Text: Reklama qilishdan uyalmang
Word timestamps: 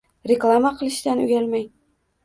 Reklama 0.31 0.71
qilishdan 0.79 1.23
uyalmang 1.27 1.73